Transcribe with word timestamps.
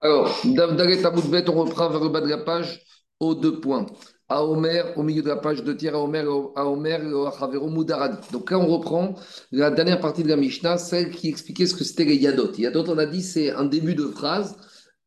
Alors, 0.00 0.30
on 0.44 0.50
reprend 1.64 1.90
vers 1.90 2.00
le 2.00 2.08
bas 2.08 2.20
de 2.20 2.28
la 2.28 2.38
page 2.38 2.80
aux 3.18 3.34
deux 3.34 3.60
points. 3.60 3.86
À 4.28 4.44
au 4.44 4.56
milieu 5.02 5.22
de 5.22 5.28
la 5.28 5.36
page, 5.36 5.62
de 5.62 5.72
tiers 5.72 5.94
à 5.94 6.00
Omer, 6.00 6.26
à 6.56 6.66
Omer. 6.66 7.00
Donc 8.32 8.50
là, 8.50 8.58
on 8.58 8.66
reprend 8.66 9.14
la 9.52 9.70
dernière 9.70 10.00
partie 10.00 10.24
de 10.24 10.28
la 10.28 10.36
Mishnah, 10.36 10.78
celle 10.78 11.10
qui 11.10 11.28
expliquait 11.28 11.66
ce 11.66 11.74
que 11.74 11.84
c'était 11.84 12.04
les 12.04 12.16
Yadot. 12.16 12.52
Yadot, 12.52 12.84
on 12.88 12.98
a 12.98 13.06
dit, 13.06 13.22
c'est 13.22 13.50
un 13.50 13.64
début 13.64 13.94
de 13.94 14.06
phrase 14.08 14.56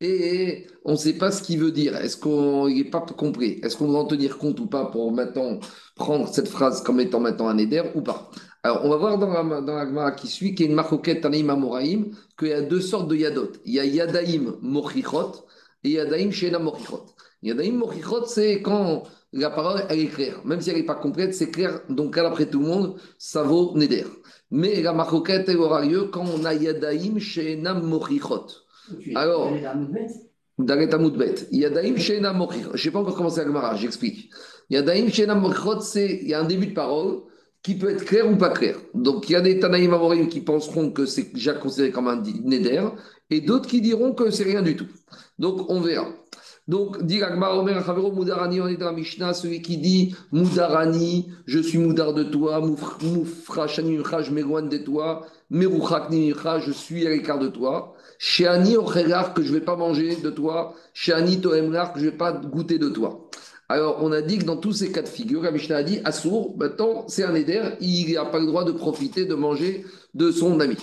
et 0.00 0.66
on 0.84 0.92
ne 0.92 0.96
sait 0.96 1.12
pas 1.12 1.30
ce 1.30 1.42
qu'il 1.42 1.60
veut 1.60 1.70
dire. 1.70 1.94
Est-ce 1.96 2.16
qu'il 2.16 2.74
n'est 2.74 2.90
pas 2.90 3.00
compris? 3.00 3.60
Est-ce 3.62 3.76
qu'on 3.76 3.88
doit 3.88 4.00
en 4.00 4.06
tenir 4.06 4.38
compte 4.38 4.58
ou 4.58 4.66
pas 4.66 4.86
pour 4.86 5.12
maintenant 5.12 5.60
prendre 5.94 6.26
cette 6.32 6.48
phrase 6.48 6.82
comme 6.82 6.98
étant 7.00 7.20
maintenant 7.20 7.48
un 7.48 7.58
éder 7.58 7.82
ou 7.94 8.00
pas? 8.00 8.30
Alors, 8.62 8.84
on 8.84 8.90
va 8.90 8.96
voir 8.96 9.18
dans 9.18 9.42
la, 9.42 9.60
dans 9.62 10.02
la 10.02 10.10
qui 10.12 10.28
suit, 10.28 10.54
qui 10.54 10.64
est 10.64 10.66
une 10.66 10.74
marcoquette 10.74 11.22
Tanaïm 11.22 11.48
Amoraïm, 11.48 12.14
qu'il 12.38 12.48
y 12.48 12.52
a 12.52 12.60
deux 12.60 12.80
sortes 12.80 13.08
de 13.08 13.16
Yadot. 13.16 13.52
Il 13.64 13.74
y 13.74 13.80
a 13.80 13.86
Yadaïm 13.86 14.56
Mochichot 14.60 15.46
et 15.82 15.92
Yadaïm 15.92 16.30
Shena 16.30 16.58
Mochichot. 16.58 17.06
Yadaïm 17.42 17.76
Mochichot, 17.76 18.26
c'est 18.26 18.60
quand 18.60 19.04
la 19.32 19.48
parole, 19.48 19.84
elle 19.88 20.00
est 20.00 20.08
claire. 20.08 20.44
Même 20.44 20.60
si 20.60 20.70
elle 20.70 20.76
n'est 20.76 20.82
pas 20.82 20.94
complète, 20.94 21.34
c'est 21.34 21.50
clair. 21.50 21.80
Donc, 21.88 22.18
après 22.18 22.46
tout 22.46 22.60
le 22.60 22.66
monde, 22.66 22.96
ça 23.16 23.42
vaut 23.42 23.72
Neder. 23.76 24.04
Mais 24.50 24.82
la 24.82 24.92
marcoquette, 24.92 25.48
elle 25.48 25.56
aura 25.56 25.82
lieu 25.82 26.04
quand 26.12 26.26
on 26.26 26.44
a 26.44 26.52
Yadaïm 26.52 27.18
Shena 27.18 27.72
Mochichot. 27.72 28.46
Alors, 29.14 29.52
Dalet 30.58 30.94
Amoudbet, 30.94 31.34
Yadaïm 31.50 31.96
Shena 31.96 32.34
Mochir. 32.34 32.66
Je 32.66 32.72
ne 32.72 32.76
sais 32.76 32.90
pas 32.90 32.98
encore 32.98 33.14
comment 33.14 33.30
c'est 33.30 33.40
Agmara, 33.40 33.74
j'explique. 33.76 34.30
Yadaïm 34.68 35.08
Shena 35.10 35.34
Mochirot, 35.34 35.80
c'est 35.80 36.18
il 36.20 36.28
y 36.28 36.34
a 36.34 36.40
un 36.40 36.44
début 36.44 36.66
de 36.66 36.74
parole 36.74 37.22
qui 37.62 37.76
peut 37.76 37.90
être 37.90 38.04
clair 38.04 38.30
ou 38.30 38.36
pas 38.36 38.50
clair. 38.50 38.76
Donc 38.94 39.28
il 39.28 39.32
y 39.32 39.36
a 39.36 39.40
des 39.40 39.58
Tanaïm 39.58 39.92
Amorim 39.92 40.28
qui 40.28 40.40
penseront 40.40 40.90
que 40.90 41.06
c'est 41.06 41.32
déjà 41.32 41.54
considéré 41.54 41.90
comme 41.90 42.08
un 42.08 42.22
Neder, 42.44 42.88
et 43.30 43.40
d'autres 43.40 43.68
qui 43.68 43.80
diront 43.80 44.12
que 44.12 44.30
c'est 44.30 44.44
rien 44.44 44.62
du 44.62 44.76
tout. 44.76 44.88
Donc 45.38 45.70
on 45.70 45.80
verra. 45.80 46.08
Donc, 46.68 47.02
dit 47.02 47.20
Omer 47.20 47.82
Moudarani, 48.12 48.60
on 48.60 48.68
est 48.68 48.76
dans 48.76 48.86
la 48.86 48.92
Mishnah, 48.92 49.34
celui 49.34 49.60
qui 49.60 49.78
dit 49.78 50.14
Moudarani, 50.30 51.28
je 51.44 51.58
suis 51.58 51.78
Moudar 51.78 52.14
de 52.14 52.22
toi, 52.22 52.60
Moufra 52.60 53.66
Shani 53.66 53.98
je 53.98 54.30
m'éloigne 54.30 54.68
de 54.68 54.78
toi, 54.78 55.26
Merouchak 55.50 56.12
je 56.12 56.70
suis 56.70 57.08
à 57.08 57.10
l'écart 57.10 57.40
de 57.40 57.48
toi. 57.48 57.94
Chez 58.18 58.46
Ani 58.46 58.74
que 59.34 59.42
je 59.42 59.48
ne 59.48 59.58
vais 59.58 59.64
pas 59.64 59.74
manger 59.74 60.14
de 60.14 60.30
toi. 60.30 60.74
Chez 60.94 61.12
Ani 61.12 61.40
Toemlar, 61.40 61.92
que 61.92 61.98
je 61.98 62.04
ne 62.04 62.10
vais 62.10 62.16
pas 62.16 62.32
goûter 62.32 62.78
de 62.78 62.88
toi. 62.88 63.28
Alors, 63.70 63.98
on 64.02 64.10
a 64.10 64.20
dit 64.20 64.38
que 64.38 64.44
dans 64.44 64.56
tous 64.56 64.72
ces 64.72 64.90
cas 64.90 65.02
de 65.02 65.08
figure, 65.08 65.42
la 65.42 65.52
Mishnah 65.52 65.76
a 65.76 65.82
dit 65.84 66.00
Assour, 66.04 66.56
maintenant, 66.58 67.04
c'est 67.06 67.22
un 67.22 67.36
éder, 67.36 67.62
il 67.80 68.12
n'a 68.14 68.24
pas 68.24 68.40
le 68.40 68.46
droit 68.46 68.64
de 68.64 68.72
profiter 68.72 69.26
de 69.26 69.34
manger 69.36 69.86
de 70.12 70.32
son 70.32 70.58
ami. 70.58 70.76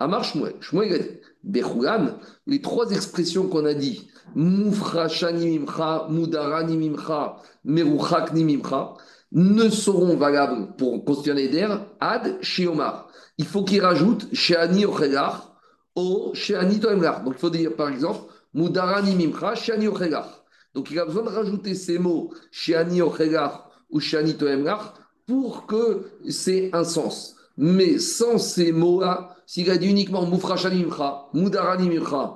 Amar 0.00 0.24
Shmuel, 0.24 0.54
Shmuel 0.58 0.92
a 0.92 0.98
dit 0.98 2.10
les 2.48 2.60
trois 2.60 2.90
expressions 2.90 3.46
qu'on 3.46 3.64
a 3.64 3.74
dit, 3.74 4.08
Moufra 4.34 5.06
Shani 5.06 5.56
Mimcha, 5.56 6.08
Moudarani 6.10 6.76
Mimcha, 6.76 7.36
Meruchak 7.64 8.32
Mimcha, 8.32 8.94
ne 9.30 9.68
seront 9.68 10.16
valables 10.16 10.74
pour 10.76 11.04
constituer 11.04 11.30
un 11.30 11.36
éder 11.36 11.68
ad 12.00 12.38
Shiomar. 12.42 13.06
Il 13.38 13.46
faut 13.46 13.62
qu'il 13.62 13.82
rajoute 13.82 14.26
Sheani 14.34 14.84
Ochelar, 14.84 15.54
o 15.94 16.32
Sheani 16.34 16.80
Toemlar. 16.80 17.22
Donc 17.22 17.34
il 17.36 17.40
faut 17.40 17.50
dire 17.50 17.76
par 17.76 17.88
exemple 17.88 18.32
Moudarani 18.52 19.14
Mimcha, 19.14 19.54
Sheani 19.54 19.86
Ochelar. 19.86 20.41
Donc 20.74 20.90
il 20.90 20.98
a 20.98 21.04
besoin 21.04 21.22
de 21.22 21.28
rajouter 21.28 21.74
ces 21.74 21.98
mots 21.98 22.32
Sheani 22.50 23.02
Ochelar 23.02 23.70
ou 23.90 24.00
Sheani 24.00 24.36
Toemlar 24.36 24.94
pour 25.26 25.66
que 25.66 26.02
c'est 26.28 26.70
un 26.72 26.84
sens. 26.84 27.36
Mais 27.56 27.98
sans 27.98 28.38
ces 28.38 28.72
mots-là, 28.72 29.36
s'il 29.46 29.70
a 29.70 29.76
dit 29.76 29.88
uniquement 29.88 30.24
Moufra 30.24 30.56
Shani 30.56 30.84
Mimcha, 30.84 31.28
Moudarani 31.34 31.88
Mimcha, 31.88 32.34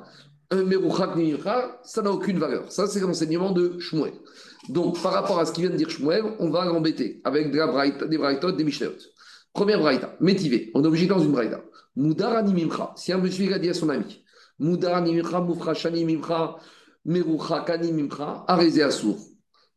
Meruchak 0.53 1.17
Mimcha, 1.17 1.81
ça 1.83 2.03
n'a 2.03 2.13
aucune 2.13 2.39
valeur. 2.39 2.71
Ça, 2.71 2.87
c'est 2.87 3.01
l'enseignement 3.01 3.53
de 3.53 3.79
Shmuel. 3.79 4.13
Donc, 4.69 5.01
par 5.03 5.13
rapport 5.13 5.39
à 5.39 5.47
ce 5.47 5.53
qu'il 5.53 5.65
vient 5.65 5.73
de 5.73 5.77
dire 5.77 5.91
Shmuel, 5.91 6.25
on 6.39 6.51
va 6.51 6.65
l'embêter 6.65 7.21
avec 7.25 7.51
des 7.51 7.59
braïtot, 8.19 8.53
des 8.53 8.65
Mishnayot. 8.65 8.93
Première 9.53 9.81
braïta, 9.81 10.15
métivé. 10.21 10.71
On 10.75 10.85
est 10.85 10.87
obligé 10.87 11.07
dans 11.07 11.19
une 11.19 11.33
braïta. 11.33 11.63
Moudarani 11.97 12.53
mimcha. 12.53 12.93
Si 12.97 13.13
un 13.13 13.19
monsieur 13.19 13.53
a 13.55 13.59
dit 13.59 13.71
à 13.71 13.75
son 13.75 13.89
ami, 13.89 14.23
Moudarani 14.59 15.15
mimcha, 15.15 15.41
moufrachani 15.41 16.05
mimcha, 16.05 16.57
meruchakani 17.07 17.93
mimcha, 17.93 18.45
arrêtez 18.47 18.83
à 18.83 18.91
sourd. 18.91 19.19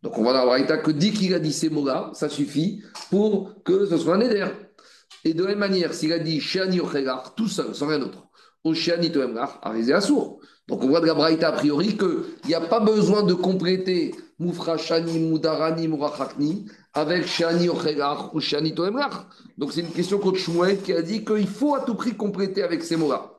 Donc 0.01 0.17
on 0.17 0.23
va 0.23 0.33
dans 0.33 0.45
la 0.45 0.77
que 0.77 0.91
dit 0.91 1.11
qu'il 1.11 1.33
a 1.33 1.39
dit 1.39 1.53
ces 1.53 1.69
mots-là, 1.69 2.11
ça 2.13 2.29
suffit 2.29 2.81
pour 3.09 3.63
que 3.63 3.85
ce 3.85 3.97
soit 3.97 4.15
un 4.15 4.21
éder. 4.21 4.45
Et 5.25 5.33
de 5.33 5.43
la 5.43 5.49
même 5.49 5.59
manière, 5.59 5.93
s'il 5.93 6.13
a 6.13 6.19
dit 6.19 6.39
Shani 6.39 6.79
tout 7.35 7.47
seul, 7.47 7.75
sans 7.75 7.87
rien 7.87 7.99
d'autre, 7.99 8.23
ou 8.63 8.73
Shani 8.73 9.11
Toemgar, 9.11 9.59
à 9.61 10.01
sourd. 10.01 10.39
Donc 10.67 10.83
on 10.83 10.87
voit 10.87 11.01
de 11.01 11.07
la 11.07 11.15
braïta 11.15 11.49
a 11.49 11.51
priori 11.51 11.97
qu'il 11.97 12.23
n'y 12.47 12.53
a 12.53 12.61
pas 12.61 12.79
besoin 12.79 13.23
de 13.23 13.33
compléter 13.33 14.15
Moufrachani, 14.37 15.19
Moudarani, 15.19 15.87
Mourachakni 15.87 16.65
avec 16.93 17.27
Shani 17.27 17.67
Ochelach 17.69 18.33
ou 18.33 18.39
Shani 18.39 18.73
Toemrach. 18.73 19.25
Donc 19.57 19.73
c'est 19.73 19.81
une 19.81 19.91
question 19.91 20.19
contre 20.19 20.37
Shmuel 20.37 20.81
qui 20.81 20.93
a 20.93 21.01
dit 21.01 21.25
qu'il 21.25 21.47
faut 21.47 21.75
à 21.75 21.81
tout 21.81 21.95
prix 21.95 22.15
compléter 22.15 22.63
avec 22.63 22.83
ces 22.83 22.95
mots-là. 22.95 23.31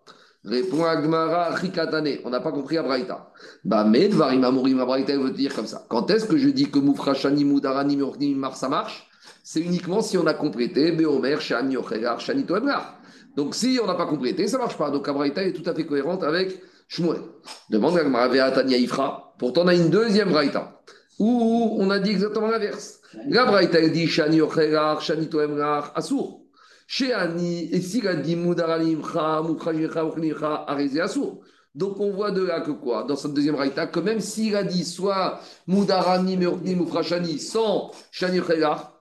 Répond 0.45 0.85
Agmara 0.85 1.51
Rikatane. 1.51 2.19
On 2.25 2.31
n'a 2.31 2.41
pas 2.41 2.53
compris 2.53 2.79
à 2.79 2.83
Braïta. 2.83 3.31
Bah, 3.65 3.85
mais 3.85 4.09
Varima 4.09 4.51
Mourima 4.51 4.87
Braïta 4.87 5.17
veut 5.17 5.33
dire 5.33 5.55
comme 5.55 5.67
ça. 5.67 5.85
Quand 5.89 6.11
est-ce 6.11 6.25
que 6.25 6.39
je 6.39 6.49
dis 6.49 6.71
que 6.71 6.79
Moufra 6.79 7.15
Shani 7.15 7.45
Moudarani 7.45 7.97
Mar 8.35 8.57
ça 8.57 8.69
marche? 8.69 9.07
C'est 9.45 9.61
uniquement 9.61 10.01
si 10.01 10.17
on 10.17 10.27
a 10.27 10.33
complété 10.33 10.93
Beomer 10.93 11.41
Shani 11.41 11.77
Ochelach 11.77 12.21
Shani 12.21 12.45
Toemrach. 12.47 12.97
Donc 13.37 13.55
si 13.55 13.79
on 13.83 13.87
n'a 13.87 13.95
pas 13.95 14.07
complété, 14.07 14.49
ça 14.49 14.57
ne 14.57 14.63
marche 14.63 14.79
pas. 14.79 14.91
Donc 14.91 15.09
Braïta 15.11 15.43
est 15.43 15.53
tout 15.53 15.69
à 15.69 15.75
fait 15.75 15.85
cohérente 15.85 16.25
avec 16.25 16.63
Shmuel. 16.89 17.21
Demande 17.69 17.99
Agmara 17.99 18.29
Veatania 18.29 18.79
Ifra. 18.79 19.35
Pourtant 19.39 19.63
on 19.65 19.69
a 19.69 19.75
une 19.75 19.91
deuxième 19.91 20.31
Braïta 20.31 20.81
où 21.19 21.77
on 21.79 21.91
a 21.91 21.99
dit 21.99 22.13
exactement 22.13 22.49
l'inverse. 22.49 23.01
La 23.29 23.45
Braïta 23.45 23.87
dit 23.89 24.07
Shani 24.07 24.41
Ochelach, 24.41 25.03
Shani 25.03 25.29
Toemrach, 25.29 25.93
Assour. 25.95 26.40
Chez 26.93 27.15
et 27.71 27.81
s'il 27.83 28.09
a 28.09 28.17
dit 28.17 28.35
Moudaralimcha, 28.35 29.43
Moukhajircha, 29.43 30.67
Assour. 31.01 31.41
Donc 31.73 32.01
on 32.01 32.11
voit 32.11 32.33
de 32.33 32.43
là 32.43 32.63
que 32.63 32.73
quoi? 32.73 33.05
Dans 33.05 33.15
cette 33.15 33.33
deuxième 33.33 33.55
raïta, 33.55 33.87
que 33.87 34.01
même 34.01 34.19
s'il 34.19 34.57
a 34.57 34.65
dit 34.65 34.85
soit 34.85 35.39
Moudarani, 35.69 36.37
Meurni, 36.37 36.75
Moufrachani, 36.75 37.39
sans 37.39 37.93
Shani 38.11 38.41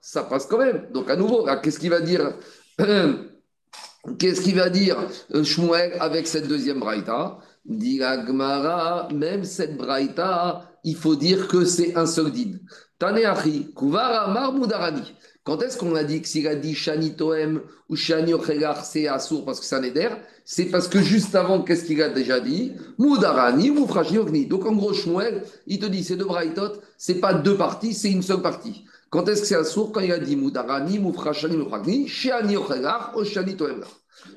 ça 0.02 0.22
passe 0.22 0.46
quand 0.46 0.60
même. 0.60 0.86
Donc 0.94 1.10
à 1.10 1.16
nouveau, 1.16 1.48
qu'est-ce 1.64 1.80
qu'il 1.80 1.90
va 1.90 2.02
dire? 2.02 2.34
Qu'est-ce 4.20 4.42
qu'il 4.42 4.56
va 4.56 4.70
dire 4.70 4.98
euh, 5.34 5.44
Shmuel 5.44 5.98
avec 6.00 6.26
cette 6.28 6.48
deuxième 6.48 6.80
braïta 6.80 7.40
Dit 7.66 7.98
Gmara, 8.00 9.10
même 9.14 9.44
cette 9.44 9.76
braïta, 9.76 10.72
il 10.84 10.96
faut 10.96 11.16
dire 11.16 11.48
que 11.48 11.66
c'est 11.66 11.98
un 11.98 12.06
seul 12.06 12.32
din. 12.32 12.52
Taneachi, 13.00 13.74
Kuvara 13.76 14.32
Marmoudarani. 14.32 15.14
Quand 15.50 15.64
est-ce 15.64 15.80
qu'on 15.80 15.96
a 15.96 16.04
dit 16.04 16.22
que 16.22 16.28
s'il 16.28 16.48
a 16.48 16.54
dit 16.54 16.76
Shani 16.76 17.16
Toem 17.16 17.62
ou 17.90 17.96
Shani 17.96 18.36
Ochegar, 18.36 18.86
c'est 18.86 19.08
Assour 19.08 19.46
parce 19.46 19.60
que 19.60 19.66
c'est 19.66 19.78
un 19.78 19.82
éder 19.82 20.10
C'est 20.46 20.66
parce 20.66 20.88
que 20.88 21.02
juste 21.02 21.34
avant, 21.34 21.64
qu'est-ce 21.64 21.86
qu'il 21.86 22.04
a 22.04 22.10
déjà 22.10 22.40
dit? 22.40 22.74
Moudarani 23.00 23.72
ou 23.72 23.88
Ogni. 24.20 24.46
Donc 24.46 24.68
en 24.68 24.74
gros, 24.74 24.94
Shmuel, 24.94 25.42
il 25.66 25.80
te 25.80 25.88
dit 25.88 26.04
ces 26.04 26.18
deux 26.18 26.26
braïtot, 26.26 26.74
c'est 27.00 27.16
pas 27.16 27.34
deux 27.34 27.58
parties, 27.58 27.96
c'est 27.96 28.12
une 28.12 28.22
seule 28.22 28.44
partie. 28.44 28.86
Quand 29.10 29.28
est-ce 29.28 29.42
que 29.42 29.48
c'est 29.48 29.56
Assour? 29.56 29.92
Quand 29.92 30.02
il 30.02 30.12
a 30.12 30.20
dit 30.20 30.36
Moudarani, 30.36 31.00
Moufrachani, 31.00 31.58
Moufrachni, 31.58 32.08
Shani 32.08 32.56
Ochegar 32.56 33.14
ou 33.18 33.24
Shani 33.24 33.56
Toem. 33.56 33.84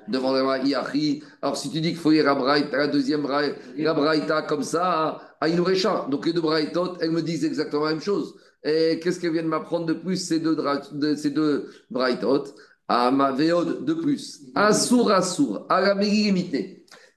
Devant 0.09 0.33
la 0.33 0.65
Yahi. 0.65 1.23
Alors 1.43 1.59
si 1.59 1.69
tu 1.69 1.83
dis 1.83 1.89
qu'il 1.89 1.99
faut 1.99 2.11
lire 2.11 2.25
la 2.25 2.59
la 2.73 2.89
deuxième 2.89 3.21
braïta, 3.21 4.34
la 4.37 4.43
comme 4.43 4.62
ça, 4.62 5.21
à 5.39 5.49
Inurecha. 5.49 6.06
Donc 6.11 6.25
les 6.25 6.33
deux 6.33 6.41
braïtot, 6.41 6.97
elles 7.03 7.11
me 7.11 7.21
disent 7.21 7.44
exactement 7.44 7.84
la 7.84 7.91
même 7.91 8.00
chose. 8.00 8.34
Et 8.65 9.00
qu'est-ce 9.03 9.19
qu'elle 9.19 9.33
vient 9.33 9.43
de 9.43 9.49
m'apprendre 9.49 9.87
de 9.87 9.93
plus, 9.93 10.17
ces 10.17 10.39
deux, 10.39 10.56
de, 10.93 11.15
ces 11.17 11.31
deux 11.31 11.71
À 12.89 13.11
ma 13.11 13.33
véode 13.33 13.84
de 13.84 13.95
plus. 13.95 14.41
Assour, 14.55 15.11
assour. 15.11 15.67
À 15.69 15.81
la 15.81 15.95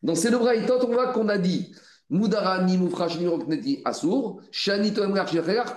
Dans 0.02 0.16
ces 0.16 0.32
deux 0.32 0.40
brightot, 0.40 0.80
on 0.84 0.94
voit 0.94 1.14
qu'on 1.14 1.30
a 1.30 1.38
dit 1.38 1.72
Moudarani, 2.10 2.78
Moufrachni, 2.78 3.28
Rokneti, 3.28 3.82
assour. 3.86 4.42
Shanito, 4.52 5.04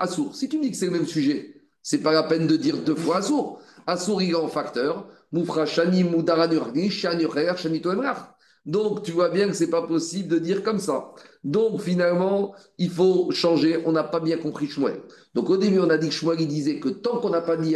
assour. 0.00 0.34
Si 0.34 0.48
tu 0.48 0.58
dis 0.58 0.70
que 0.70 0.76
c'est 0.76 0.86
le 0.86 0.92
même 0.92 1.06
sujet, 1.06 1.62
c'est 1.82 2.02
pas 2.02 2.12
la 2.12 2.22
peine 2.22 2.46
de 2.46 2.56
dire 2.56 2.78
deux 2.78 2.94
fois 2.94 3.18
assour. 3.18 3.60
Assour, 3.86 4.22
il 4.22 4.30
est 4.30 4.34
en 4.34 4.48
facteur. 4.48 5.08
Moufrachani, 5.32 6.02
Moudarani, 6.04 6.90
Shani, 6.90 7.26
Shanito, 7.56 7.90
Donc, 8.68 9.02
tu 9.02 9.12
vois 9.12 9.30
bien 9.30 9.48
que 9.48 9.54
ce 9.54 9.64
n'est 9.64 9.70
pas 9.70 9.80
possible 9.82 10.28
de 10.28 10.38
dire 10.38 10.62
comme 10.62 10.78
ça. 10.78 11.12
Donc 11.42 11.80
finalement, 11.80 12.54
il 12.76 12.90
faut 12.90 13.30
changer. 13.30 13.82
On 13.86 13.92
n'a 13.92 14.04
pas 14.04 14.20
bien 14.20 14.36
compris 14.36 14.68
Shmuel. 14.68 15.00
Donc 15.34 15.48
au 15.48 15.56
début, 15.56 15.78
on 15.78 15.88
a 15.88 15.96
dit 15.96 16.08
que 16.10 16.14
Shmuel 16.14 16.42
il 16.42 16.48
disait 16.48 16.78
que 16.78 16.90
tant 16.90 17.18
qu'on 17.18 17.30
n'a 17.30 17.40
pas 17.40 17.56
dit 17.56 17.74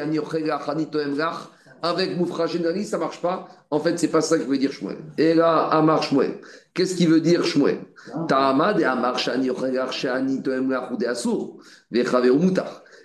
avec 1.85 2.17
Moufra 2.19 2.47
Génali, 2.47 2.85
ça 2.85 2.99
ne 2.99 3.03
marche 3.03 3.23
pas. 3.23 3.49
En 3.71 3.81
fait, 3.81 3.99
c'est 3.99 4.09
pas 4.09 4.21
ça 4.21 4.39
que 4.39 4.45
veut 4.45 4.59
dire 4.59 4.71
Shmuel. 4.71 4.99
Et 5.17 5.33
là, 5.33 5.69
Amar 5.69 6.03
Shmuel. 6.03 6.41
Qu'est-ce 6.75 6.95
qu'il 6.95 7.09
veut 7.09 7.23
dire 7.23 7.43
Shmuel? 7.43 7.79
Ta'amad 8.29 8.79
et 8.79 8.85
Amar 8.85 9.19
Shani 9.19 9.51
Shani 9.91 10.43
Toemrach 10.43 10.93
ou 10.93 10.99
de 10.99 11.07
Asur. 11.07 11.57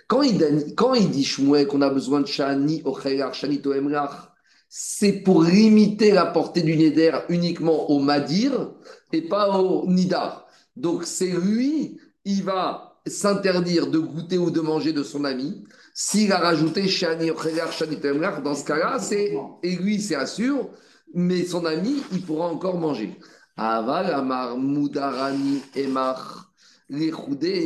Quand 0.06 0.22
il, 0.22 0.74
quand 0.76 0.92
il 0.92 1.10
dit 1.10 1.24
Shmuel 1.24 1.66
qu'on 1.66 1.80
a 1.80 1.88
besoin 1.88 2.20
de 2.20 2.26
Shani 2.26 2.82
Ochegar, 2.84 3.32
Shani 3.32 3.62
Toemrach, 3.62 4.30
c'est 4.68 5.20
pour 5.22 5.42
limiter 5.42 6.10
la 6.10 6.26
portée 6.26 6.62
du 6.62 6.76
Neder 6.76 7.12
uniquement 7.28 7.90
au 7.90 7.98
Madir 8.00 8.72
et 9.12 9.22
pas 9.22 9.58
au 9.58 9.86
Nidar. 9.86 10.46
Donc 10.76 11.04
c'est 11.04 11.30
lui, 11.30 11.98
il 12.24 12.42
va 12.44 12.98
s'interdire 13.06 13.86
de 13.86 13.98
goûter 13.98 14.38
ou 14.38 14.50
de 14.50 14.60
manger 14.60 14.92
de 14.92 15.02
son 15.02 15.24
ami. 15.24 15.64
S'il 15.94 16.32
a 16.32 16.38
rajouté 16.38 16.86
Shani 16.86 17.30
dans 17.30 18.54
ce 18.54 18.64
cas-là, 18.64 18.98
c'est, 19.00 19.36
et 19.62 19.76
lui, 19.76 20.00
c'est 20.00 20.14
assure, 20.14 20.68
mais 21.14 21.44
son 21.44 21.64
ami, 21.64 22.02
il 22.12 22.22
pourra 22.22 22.48
encore 22.48 22.78
manger. 22.78 23.18
Aval 23.56 24.12
Amar 24.12 24.56
Moudarani 24.56 25.62
Emar 25.74 26.48
les 26.90 27.12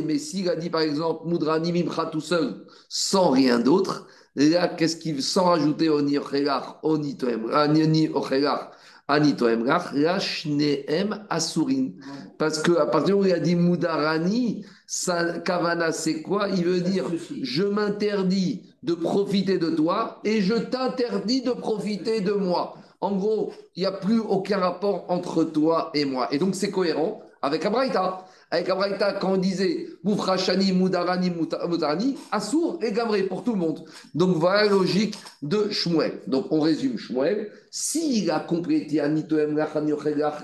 mais 0.05 0.19
s'il 0.19 0.49
a 0.49 0.57
dit 0.57 0.71
par 0.71 0.81
exemple 0.81 1.29
Moudrani 1.29 1.73
Mimcha 1.73 2.07
tout 2.07 2.21
seul, 2.21 2.67
sans 2.89 3.31
rien 3.31 3.61
d'autre, 3.61 4.07
là, 4.37 4.69
qu'est-ce 4.69 4.97
qu'il, 4.97 5.23
sans 5.23 5.45
rajouter 5.45 5.89
Oni 5.89 6.19
Ochelach, 6.19 6.79
Oni 6.83 7.17
Ani 7.53 8.09
Ochelach, 8.09 8.71
Anito 9.09 9.49
Emrach, 9.49 9.93
là, 9.93 10.19
Shneem 10.19 11.27
Asurin. 11.29 11.91
Parce 12.39 12.63
qu'à 12.63 12.87
partir 12.87 13.19
où 13.19 13.25
il 13.25 13.33
a 13.33 13.41
dit 13.41 13.57
Moudarani, 13.57 14.65
sa 14.87 15.39
kavana, 15.41 15.93
c'est 15.93 16.23
quoi? 16.23 16.49
Il 16.49 16.65
veut 16.65 16.81
dire 16.81 17.07
je 17.43 17.63
m'interdis 17.65 18.63
de 18.83 18.95
profiter 18.95 19.59
de 19.59 19.71
toi 19.71 20.21
et 20.25 20.41
je 20.41 20.55
t'interdis 20.55 21.43
de 21.43 21.53
profiter 21.53 22.21
de 22.21 22.33
moi. 22.33 22.75
En 23.01 23.17
gros, 23.17 23.53
il 23.75 23.81
n'y 23.81 23.87
a 23.87 23.93
plus 23.93 24.21
aucun 24.21 24.59
rapport 24.59 25.07
entre 25.09 25.45
toi 25.45 25.91
et 25.95 26.05
moi. 26.05 26.33
Et 26.33 26.39
donc, 26.39 26.55
c'est 26.55 26.71
cohérent 26.71 27.23
avec 27.43 27.67
Abraïta. 27.67 28.25
Avec 28.53 28.69
Abraïta, 28.69 29.15
quand 29.15 29.33
on 29.33 29.37
disait 29.39 29.89
Moufrachani, 30.05 30.73
Moudarani, 30.73 31.31
Moutarani, 31.31 32.19
Assour 32.31 32.79
et 32.83 32.93
Gamré 32.93 33.23
pour 33.23 33.43
tout 33.43 33.53
le 33.53 33.59
monde. 33.59 33.85
Donc 34.15 34.37
voilà 34.37 34.65
la 34.65 34.71
logique 34.71 35.19
de 35.41 35.71
Shmuel. 35.71 36.21
Donc 36.27 36.47
on 36.51 36.61
résume 36.61 36.99
Shmuel. 36.99 37.51
S'il 37.71 38.31
a 38.31 38.41
complété 38.41 39.01
Anitoem 39.01 39.59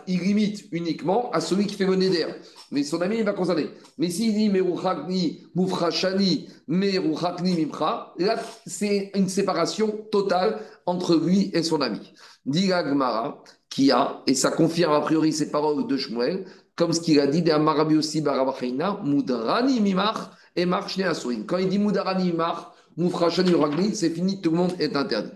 il 0.07 0.21
limite 0.21 0.65
uniquement 0.73 1.31
à 1.33 1.41
celui 1.41 1.67
qui 1.67 1.75
fait 1.75 1.85
le 1.85 1.97
Neder. 1.97 2.29
Mais 2.71 2.83
son 2.83 3.03
ami, 3.03 3.19
il 3.19 3.25
va 3.25 3.35
concerner. 3.35 3.69
Mais 3.99 4.09
s'il 4.09 4.35
dit 4.35 4.49
Merouchakni, 4.49 5.47
Moufrachani, 5.55 6.49
Merouchakni, 6.67 7.67
Mimcha, 7.67 8.15
là, 8.19 8.37
c'est 8.67 9.11
une 9.15 9.29
séparation 9.29 10.07
totale 10.11 10.59
entre 10.87 11.15
lui 11.15 11.51
et 11.53 11.63
son 11.63 11.83
ami. 11.83 12.15
Dit 12.47 12.69
Gmara, 12.69 13.45
qui 13.69 13.91
a, 13.91 14.23
et 14.27 14.35
ça 14.35 14.51
confirme 14.51 14.95
a 14.95 15.01
priori 15.03 15.33
ces 15.35 15.51
paroles 15.51 15.87
de 15.87 15.97
Shmuel, 15.99 16.47
comme 16.79 16.93
ce 16.93 17.01
qu'il 17.01 17.19
a 17.19 17.27
dit 17.27 17.43
Marabi 17.43 17.97
aussi 17.97 18.21
Barabachaina, 18.21 19.01
Mudrani 19.05 19.81
Mimach 19.81 20.31
et 20.55 20.65
Marchne 20.65 21.03
Asouin. 21.03 21.43
Quand 21.45 21.59
il 21.59 21.69
dit 21.69 21.79
Mudrani 21.79 22.31
Mimach, 22.31 22.73
Moufrachani 22.97 23.53
Ragli, 23.55 23.95
c'est 23.97 24.11
fini, 24.11 24.41
tout 24.41 24.53
le 24.53 24.57
monde 24.57 24.73
est 24.79 24.95
interdit. 24.95 25.33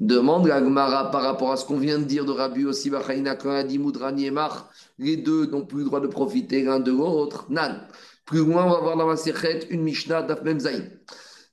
Demande 0.00 0.48
la 0.48 0.58
Gemara 0.58 1.10
par 1.10 1.22
rapport 1.22 1.52
à 1.52 1.56
ce 1.56 1.64
qu'on 1.64 1.76
vient 1.76 1.98
de 1.98 2.04
dire 2.04 2.24
de 2.24 2.32
Rabbi 2.32 2.64
aussi 2.64 2.90
Bachaina 2.90 3.36
quand 3.36 3.52
il 3.52 3.56
a 3.56 3.62
dit 3.62 3.78
Mudrani 3.78 4.26
et 4.26 4.30
Mach, 4.30 4.52
les 4.98 5.16
deux 5.16 5.46
n'ont 5.46 5.64
plus 5.64 5.80
le 5.80 5.84
droit 5.84 6.00
de 6.00 6.08
profiter 6.08 6.62
l'un 6.62 6.80
de 6.80 6.90
l'autre. 6.90 7.46
Nan. 7.50 7.86
Plus 8.24 8.44
loin, 8.44 8.64
on 8.64 8.70
va 8.70 8.80
voir 8.80 8.96
dans 8.96 9.06
la 9.06 9.16
Sechet 9.16 9.66
une 9.70 9.82
Mishnah 9.82 10.22
d'Afmem 10.22 10.58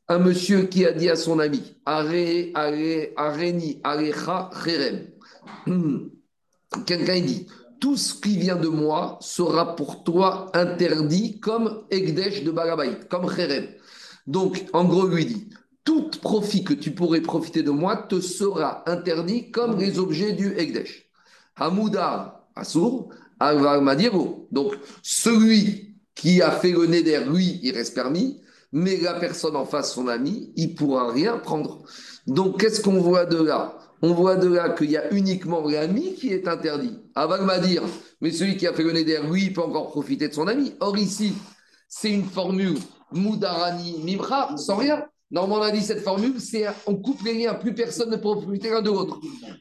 Un 0.08 0.20
monsieur 0.20 0.64
qui 0.64 0.86
a 0.86 0.94
dit 0.94 1.10
à 1.10 1.16
son 1.16 1.40
ami 1.40 1.76
Are, 1.86 2.06
are, 2.56 2.74
Areni, 3.18 3.82
Arecha, 3.84 4.50
Cherem. 4.64 5.08
Quelqu'un 6.86 7.20
dit 7.20 7.48
tout 7.80 7.98
ce 7.98 8.14
qui 8.14 8.38
vient 8.38 8.56
de 8.56 8.68
moi 8.68 9.18
sera 9.22 9.76
pour 9.76 10.04
toi 10.04 10.50
interdit 10.54 11.40
comme 11.40 11.84
Egdesh 11.90 12.44
de 12.44 12.52
Bagabaït, 12.52 13.08
comme 13.08 13.34
Kherem. 13.34 13.68
Donc, 14.26 14.66
en 14.74 14.86
gros, 14.86 15.08
lui 15.08 15.26
dit, 15.26 15.50
tout 15.84 16.10
profit 16.22 16.64
que 16.64 16.74
tu 16.74 16.92
pourrais 16.92 17.22
profiter 17.22 17.64
de 17.64 17.72
moi 17.72 17.96
te 17.96 18.20
sera 18.20 18.84
interdit 18.90 19.52
comme 19.52 19.80
les 19.80 20.00
objets 20.00 20.34
du 20.34 20.58
Egdesh. 20.58 21.10
Hamouda, 21.56 22.48
Assour, 22.56 23.10
Madiego. 23.40 24.48
Donc, 24.52 24.76
celui 25.02 25.96
qui 26.16 26.42
a 26.42 26.52
fait 26.52 26.72
le 26.72 26.88
neder, 26.88 27.22
lui, 27.28 27.60
il 27.64 27.74
reste 27.74 27.96
permis, 27.96 28.42
mais 28.72 28.98
la 28.98 29.14
personne 29.14 29.56
en 29.56 29.66
face, 29.66 29.94
son 29.94 30.08
ami, 30.08 30.52
il 30.56 30.76
pourra 30.76 31.12
rien 31.12 31.38
prendre. 31.38 31.84
Donc, 32.26 32.60
qu'est-ce 32.60 32.82
qu'on 32.82 33.00
voit 33.00 33.26
de 33.26 33.42
là? 33.42 33.78
On 34.02 34.14
voit 34.14 34.36
de 34.36 34.48
là 34.48 34.70
qu'il 34.70 34.92
y 34.92 34.98
a 34.98 35.12
uniquement 35.14 35.68
l'ami 35.68 36.14
qui 36.16 36.30
est 36.30 36.48
interdit. 36.48 37.00
Avant 37.16 37.38
de 37.38 37.66
dire, 37.66 37.84
mais 38.22 38.32
celui 38.32 38.58
qui 38.58 38.68
a 38.68 38.74
fait 38.74 38.84
le 38.84 38.92
neder, 38.92 39.22
lui, 39.30 39.46
il 39.46 39.54
peut 39.54 39.62
encore 39.62 39.90
profiter 39.90 40.28
de 40.28 40.34
son 40.34 40.48
ami. 40.48 40.74
Or, 40.80 40.98
ici, 40.98 41.34
c'est 41.88 42.12
une 42.12 42.26
formule 42.26 42.78
Moudarani 43.12 44.04
Mimra, 44.04 44.56
sans 44.58 44.78
rien. 44.78 45.06
Normalement, 45.30 45.66
on 45.66 45.68
a 45.68 45.72
dit 45.72 45.82
cette 45.82 46.02
formule, 46.02 46.40
c'est 46.40 46.66
on 46.86 46.96
coupe 46.96 47.22
les 47.24 47.34
liens, 47.34 47.54
plus 47.54 47.74
personne 47.74 48.10
ne 48.10 48.16
peut 48.16 48.22
profiter 48.22 48.70
l'un 48.70 48.82
de 48.82 48.90
l'autre. 48.90 49.20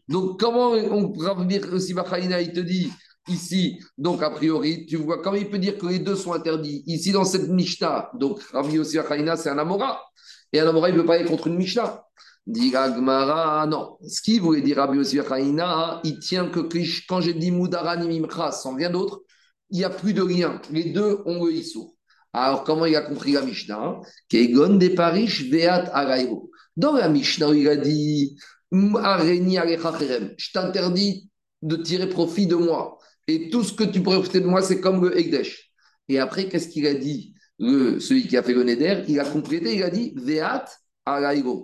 Donc, 0.09 0.39
comment 0.39 0.71
on 0.71 1.09
pourra 1.11 1.37
il 1.41 2.53
te 2.53 2.61
dit 2.61 2.93
ici, 3.29 3.81
donc 3.99 4.23
a 4.23 4.31
priori, 4.31 4.87
tu 4.87 4.97
vois, 4.97 5.21
comment 5.21 5.37
il 5.37 5.51
peut 5.51 5.59
dire 5.59 5.77
que 5.77 5.87
les 5.87 5.99
deux 5.99 6.15
sont 6.15 6.33
interdits 6.33 6.85
Ici, 6.87 7.11
dans 7.11 7.25
cette 7.25 7.49
Mishnah, 7.49 8.11
donc 8.15 8.41
Rabbi 8.53 8.75
Yossi 8.75 8.99
c'est 9.37 9.49
un 9.49 9.59
Amora. 9.59 10.01
Et 10.53 10.61
un 10.61 10.69
Amora, 10.69 10.89
il 10.89 10.95
ne 10.95 11.01
peut 11.01 11.07
pas 11.07 11.15
aller 11.15 11.25
contre 11.25 11.49
une 11.49 11.57
Mishnah. 11.57 12.05
Dit 12.47 12.71
Gmara, 12.71 13.67
non. 13.67 13.97
Ce 14.07 14.23
qu'il 14.23 14.41
voulait 14.41 14.61
dire 14.63 14.77
Rabbi 14.77 14.99
Yossi 14.99 15.19
il 16.05 16.19
tient 16.21 16.49
que 16.49 16.61
quand 17.09 17.21
j'ai 17.21 17.35
dit 17.35 17.51
Moudarani 17.51 18.21
Mimcha 18.21 18.53
sans 18.53 18.77
rien 18.77 18.91
d'autre, 18.91 19.23
il 19.71 19.79
n'y 19.79 19.85
a 19.85 19.91
plus 19.91 20.15
de 20.15 20.23
lien. 20.23 20.61
Les 20.71 20.85
deux 20.85 21.19
ont 21.27 21.45
le 21.45 21.53
Issour. 21.53 21.97
Alors, 22.33 22.63
comment 22.65 22.87
il 22.87 22.95
a 22.95 23.01
compris 23.01 23.33
la 23.33 23.43
Mishnah? 23.43 24.01
Kegon 24.29 24.79
Parish 24.95 25.43
Veat 25.51 25.91
Araïro. 25.93 26.51
Dans 26.77 26.93
la 26.93 27.09
Mishnah, 27.09 27.53
il 27.55 27.69
a 27.69 27.77
dit 27.77 28.37
Je 28.71 30.53
t'interdis 30.53 31.31
de 31.63 31.77
tirer 31.77 32.09
profit 32.09 32.47
de 32.47 32.55
moi. 32.55 32.99
Et 33.27 33.51
tout 33.51 33.65
ce 33.65 33.73
que 33.73 33.85
tu 33.85 34.03
pourrais 34.03 34.19
profiter 34.19 34.41
de 34.41 34.47
moi, 34.47 34.63
c'est 34.63 34.81
comme 34.81 35.03
le 35.03 35.19
Egdesh. 35.19 35.73
Et 36.09 36.19
après, 36.21 36.49
qu'est-ce 36.49 36.69
qu'il 36.69 36.87
a 36.87 36.95
dit? 36.95 37.35
Le, 37.59 37.99
Celui 37.99 38.29
qui 38.29 38.37
a 38.37 38.43
fait 38.43 38.53
le 38.53 38.63
Neder, 38.63 39.03
il 39.09 39.19
a 39.19 39.25
complété, 39.25 39.75
il 39.75 39.83
a 39.83 39.91
dit 39.91 40.13
Veat 40.17 40.67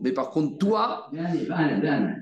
mais 0.03 0.13
par 0.13 0.31
contre, 0.31 0.59
toi, 0.59 1.11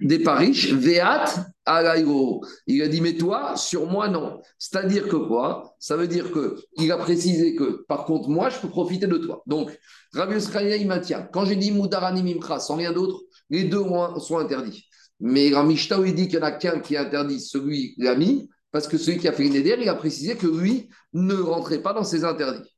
des 0.00 0.18
parish, 0.20 0.72
veat 0.72 1.38
alaïgo. 1.66 2.40
Il 2.66 2.80
a 2.82 2.88
dit, 2.88 3.00
mais 3.00 3.14
toi, 3.14 3.56
sur 3.56 3.86
moi, 3.86 4.08
non. 4.08 4.40
C'est-à-dire 4.58 5.06
que 5.06 5.16
quoi? 5.16 5.74
Ça 5.78 5.96
veut 5.96 6.08
dire 6.08 6.32
que 6.32 6.56
il 6.78 6.90
a 6.90 6.96
précisé 6.96 7.54
que, 7.54 7.84
par 7.86 8.04
contre, 8.06 8.28
moi, 8.30 8.48
je 8.48 8.58
peux 8.58 8.68
profiter 8.68 9.06
de 9.06 9.18
toi. 9.18 9.42
Donc, 9.46 9.70
Rabbi 10.14 10.36
il 10.80 10.86
maintient. 10.88 11.28
Quand 11.30 11.44
j'ai 11.44 11.56
dit 11.56 11.72
Moudarani 11.72 12.22
Mimcha, 12.22 12.58
sans 12.58 12.76
rien 12.76 12.92
d'autre, 12.92 13.20
les 13.50 13.64
deux 13.64 13.84
sont 14.18 14.38
interdits. 14.38 14.86
Mais 15.20 15.50
Ramishta, 15.52 15.98
il 16.04 16.14
dit 16.14 16.28
qu'il 16.28 16.38
y 16.38 16.42
en 16.42 16.46
a 16.46 16.52
qu'un 16.52 16.80
qui 16.80 16.94
est 16.94 16.98
interdit, 16.98 17.40
celui 17.40 17.94
l'ami, 17.98 18.48
parce 18.72 18.88
que 18.88 18.96
celui 18.96 19.18
qui 19.18 19.28
a 19.28 19.32
fait 19.32 19.46
une 19.46 19.54
il 19.54 19.88
a 19.88 19.94
précisé 19.94 20.36
que 20.36 20.46
lui 20.46 20.88
ne 21.12 21.34
rentrait 21.34 21.82
pas 21.82 21.92
dans 21.92 22.04
ses 22.04 22.24
interdits. 22.24 22.68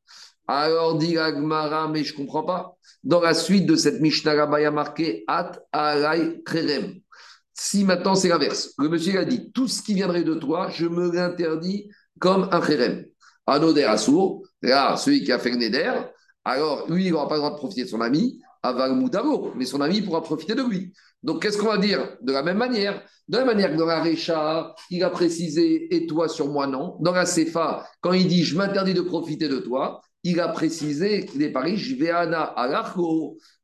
Alors 0.48 0.98
dit 0.98 1.18
Agmara, 1.18 1.88
mais 1.88 2.04
je 2.04 2.12
ne 2.12 2.18
comprends 2.18 2.44
pas. 2.44 2.76
Dans 3.04 3.20
la 3.20 3.34
suite 3.34 3.66
de 3.66 3.76
cette 3.76 4.00
Mishnah 4.00 4.34
il 4.58 4.62
y 4.62 4.64
a 4.64 4.70
marqué 4.70 5.24
At 5.26 5.52
Alay 5.72 6.42
Krerem. 6.44 6.94
Si 7.54 7.84
maintenant 7.84 8.14
c'est 8.14 8.28
l'inverse, 8.28 8.74
le 8.78 8.88
monsieur 8.88 9.18
a 9.18 9.24
dit 9.24 9.52
tout 9.52 9.68
ce 9.68 9.82
qui 9.82 9.94
viendrait 9.94 10.24
de 10.24 10.34
toi, 10.34 10.68
je 10.70 10.86
me 10.86 11.12
l'interdis 11.12 11.88
comme 12.18 12.48
un 12.50 12.60
Krerem. 12.60 13.04
Anoder 13.46 13.84
Assour, 13.84 14.42
là, 14.62 14.96
celui 14.96 15.24
qui 15.24 15.32
a 15.32 15.38
fait 15.38 15.50
le 15.50 15.56
Neder, 15.56 15.92
alors 16.44 16.90
lui, 16.90 17.06
il 17.06 17.12
n'aura 17.12 17.28
pas 17.28 17.34
le 17.34 17.40
droit 17.40 17.52
de 17.52 17.56
profiter 17.56 17.84
de 17.84 17.88
son 17.88 18.00
ami, 18.00 18.40
Aval 18.62 18.94
Moudavo, 18.94 19.52
mais 19.56 19.64
son 19.64 19.80
ami 19.80 20.02
pourra 20.02 20.22
profiter 20.22 20.54
de 20.54 20.62
lui. 20.62 20.92
Donc 21.22 21.42
qu'est-ce 21.42 21.58
qu'on 21.58 21.68
va 21.68 21.78
dire 21.78 22.16
De 22.20 22.32
la 22.32 22.42
même 22.42 22.58
manière? 22.58 23.02
De 23.28 23.38
la 23.38 23.44
même 23.44 23.54
manière 23.54 23.72
que 23.72 23.76
dans 23.76 23.86
la 23.86 24.02
Récha, 24.02 24.74
il 24.90 25.02
a 25.04 25.10
précisé 25.10 25.94
et 25.94 26.06
toi 26.06 26.28
sur 26.28 26.48
moi 26.48 26.66
non. 26.66 26.96
Dans 27.00 27.12
la 27.12 27.26
Sefa, 27.26 27.86
quand 28.00 28.12
il 28.12 28.26
dit 28.26 28.44
je 28.44 28.56
m'interdis 28.56 28.94
de 28.94 29.02
profiter 29.02 29.48
de 29.48 29.58
toi, 29.58 30.00
il 30.24 30.40
a 30.40 30.48
précisé 30.48 31.28
les 31.36 31.50
paris, 31.50 31.76
je 31.76 31.96
vais 31.96 32.10
à 32.10 32.94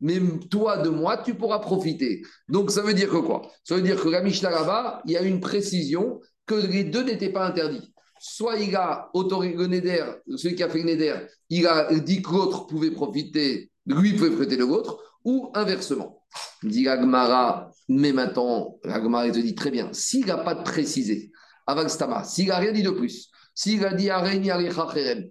mais 0.00 0.21
toi 0.50 0.79
de 0.79 0.88
moi, 0.88 1.19
tu 1.19 1.35
pourras 1.35 1.61
profiter. 1.61 2.23
Donc 2.49 2.71
ça 2.71 2.83
veut 2.83 2.95
dire 2.95 3.09
que 3.09 3.19
quoi? 3.19 3.43
Ça 3.65 3.77
veut 3.77 3.83
dire 3.83 4.00
que 4.00 4.09
la 4.09 4.23
Mishnah 4.23 4.50
là 4.50 5.03
il 5.05 5.12
y 5.12 5.17
a 5.17 5.23
une 5.23 5.41
précision 5.41 6.21
que 6.47 6.55
les 6.55 6.85
deux 6.85 7.05
n'étaient 7.05 7.33
pas 7.33 7.47
interdits. 7.47 7.93
Soit 8.21 8.57
il 8.57 8.75
a 8.75 9.11
autorisé 9.15 9.55
le 9.55 9.67
Neder, 9.69 10.05
celui 10.37 10.57
qui 10.57 10.62
a 10.65 10.69
fait 10.69 10.79
le 10.79 10.87
Neder, 10.87 11.15
il 11.50 11.67
a 11.67 11.93
dit 11.95 12.21
que 12.21 12.33
l'autre 12.33 12.67
pouvait 12.67 12.91
profiter, 12.91 13.71
lui 13.87 14.15
pouvait 14.15 14.31
profiter 14.31 14.57
de 14.57 14.65
l'autre, 14.65 14.99
ou 15.25 15.50
inversement. 15.55 16.25
Dit 16.65 16.88
Agmara, 16.88 17.71
mais 17.88 18.12
maintenant, 18.12 18.77
Agmara 18.85 19.31
te 19.31 19.38
dit 19.38 19.55
très 19.55 19.71
bien, 19.71 19.91
s'il 19.93 20.27
n'a 20.27 20.38
pas 20.38 20.57
précisé, 20.57 21.31
Avagstama, 21.67 22.25
s'il 22.25 22.49
n'a 22.49 22.59
rien 22.59 22.73
dit 22.73 22.83
de 22.83 22.91
plus, 22.91 23.31
s'il 23.55 23.85
a 23.85 23.93
dit 23.93 24.11
Areni 24.11 24.49
Cherem, 24.49 25.31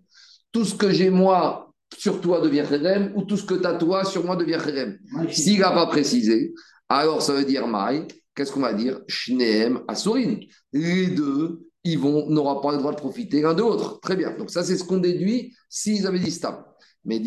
tout 0.58 0.66
ce 0.66 0.74
que 0.74 0.90
j'ai 0.90 1.12
moi 1.12 1.72
sur 1.96 2.20
toi 2.20 2.42
devient 2.42 2.66
Kherem 2.68 3.12
ou 3.16 3.22
tout 3.22 3.38
ce 3.38 3.44
que 3.44 3.54
tu 3.54 3.68
as 3.68 3.76
toi 3.76 4.04
sur 4.04 4.26
moi 4.26 4.36
devient 4.36 4.58
Kherem. 4.58 4.98
S'il 5.30 5.60
n'a 5.60 5.70
pas 5.70 5.86
précisé, 5.86 6.56
alors 6.90 7.22
ça 7.22 7.34
veut 7.34 7.46
dire 7.46 7.68
Maï, 7.68 8.08
qu'est-ce 8.34 8.52
qu'on 8.52 8.62
va 8.62 8.74
dire? 8.74 9.00
Shneem 9.08 9.82
Asurin. 9.88 10.38
Les 10.74 11.10
deux, 11.10 11.60
ils 11.84 12.00
vont 12.00 12.28
n'auront 12.32 12.60
pas 12.60 12.72
le 12.72 12.80
droit 12.80 12.92
de 12.92 12.98
profiter 12.98 13.40
l'un 13.44 13.54
de 13.54 13.62
l'autre. 13.62 14.00
Très 14.00 14.16
bien. 14.16 14.36
Donc 14.36 14.50
ça, 14.50 14.64
c'est 14.64 14.78
ce 14.78 14.84
qu'on 14.84 14.98
déduit 14.98 15.54
s'ils 15.70 16.08
avaient 16.08 16.18
dit 16.18 16.32
Stam. 16.32 16.64
Mais 17.06 17.22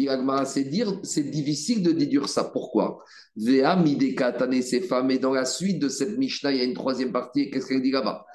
c'est 0.45 0.65
dire, 0.65 0.99
c'est 1.05 1.31
difficile 1.31 1.85
de 1.85 1.93
déduire 1.93 2.29
ça. 2.29 2.43
Pourquoi? 2.43 2.99
Vea 3.37 3.77
midekatane 3.77 4.61
ces 4.61 4.81
femmes. 4.81 5.13
Et 5.13 5.19
dans 5.19 5.33
la 5.33 5.45
suite 5.45 5.79
de 5.79 5.89
cette 5.89 6.19
Mishnah, 6.19 6.51
il 6.51 6.59
y 6.59 6.61
a 6.63 6.65
une 6.65 6.75
troisième 6.75 7.13
partie. 7.13 7.49
Qu'est-ce 7.49 7.67
qu'elle 7.69 7.81
dit 7.81 7.93
là-bas? 7.93 8.27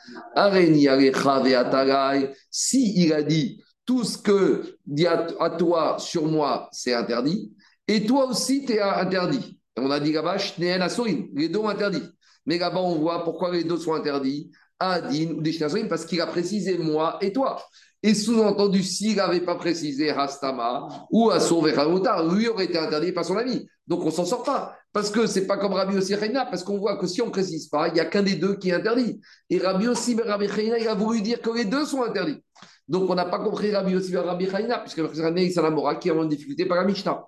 Si 2.50 2.94
il 2.96 3.12
a 3.12 3.22
dit 3.22 3.62
tout 3.86 4.04
ce 4.04 4.18
que 4.18 4.78
dit 4.86 5.08
à, 5.08 5.50
toi 5.58 5.98
sur 6.00 6.26
moi, 6.26 6.70
c'est 6.72 6.94
interdit, 6.94 7.54
et 7.88 8.06
toi 8.06 8.26
aussi, 8.28 8.66
tu 8.66 8.74
es 8.74 8.82
interdit. 8.82 9.60
On 9.78 9.92
a 9.92 10.00
dit 10.00 10.14
là-bas, 10.14 10.38
les 10.58 11.50
deux 11.50 11.60
ont 11.60 11.70
interdit. 11.70 12.04
Mais 12.46 12.58
là-bas, 12.58 12.80
on 12.80 12.96
voit 12.96 13.24
pourquoi 13.24 13.52
les 13.52 13.64
deux 13.64 13.78
sont 13.78 13.94
interdits. 13.94 14.52
Adin 14.80 15.32
ou 15.38 15.42
des 15.42 15.58
parce 15.88 16.06
qu'il 16.06 16.20
a 16.20 16.28
précisé 16.28 16.78
moi 16.78 17.18
et 17.22 17.32
toi. 17.32 17.62
Et 18.04 18.14
sous-entendu, 18.14 18.84
s'il 18.84 19.16
n'avait 19.16 19.40
pas 19.40 19.56
précisé 19.56 20.10
Hastama 20.10 20.88
ou 21.10 21.30
Asur 21.32 21.66
lui 21.66 22.48
aurait 22.48 22.66
été 22.66 22.78
interdit 22.78 23.14
par 23.14 23.26
son 23.26 23.38
ami. 23.38 23.68
Donc 23.88 24.06
on 24.06 24.12
s'en 24.12 24.26
sort 24.26 24.44
pas. 24.44 24.76
Parce 24.92 25.10
que 25.10 25.28
c'est 25.28 25.48
pas 25.48 25.58
comme 25.58 25.74
Rabbi 25.74 25.96
Yossi 25.96 26.16
parce 26.34 26.64
qu'on 26.64 26.78
voit 26.78 26.98
que 26.98 27.08
si 27.08 27.22
on 27.22 27.30
précise 27.30 27.68
pas, 27.68 27.88
il 27.88 27.96
n'y 27.96 28.00
a 28.00 28.06
qu'un 28.06 28.24
des 28.24 28.36
deux 28.36 28.56
qui 28.56 28.70
est 28.70 28.74
interdit. 28.74 29.20
Et 29.50 29.58
Rabbi 29.58 29.86
Yossi 29.86 30.16
Rabbi 30.16 30.48
il 30.58 30.88
a 30.88 30.94
voulu 30.94 31.22
dire 31.22 31.42
que 31.42 31.50
les 31.50 31.66
deux 31.66 31.86
sont 31.86 32.04
interdits. 32.04 32.44
Donc 32.88 33.10
on 33.10 33.16
n'a 33.16 33.26
pas 33.26 33.40
compris 33.40 33.72
Rabbi 33.72 33.94
Yossi 33.94 34.16
Rabbi 34.16 34.48
Chaina, 34.48 34.80
puisque 34.80 35.02
Rabbi 35.18 35.52
Salamora 35.52 35.96
qui 35.96 36.10
a 36.10 36.14
une 36.14 36.30
difficulté 36.30 36.66
par 36.66 36.78
la 36.78 36.86
Mishnah. 36.86 37.26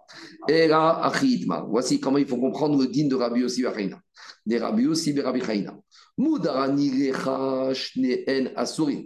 Et 0.48 0.68
là, 0.68 1.12
voici 1.68 2.00
comment 2.00 2.20
il 2.20 2.28
faut 2.28 2.38
comprendre 2.38 2.80
le 2.80 2.88
din 2.88 3.08
de 3.08 3.16
Rabbi 3.16 3.42
Yossi 3.42 3.64
Chaina. 3.64 4.00
Des 4.46 4.60
Rabbi 4.60 4.84
Yossi 4.84 5.20
Rabbi 5.20 5.42
Chaina. 5.42 5.76
Mudarani 6.18 7.12
en 7.26 7.72
Asurin. 8.56 9.04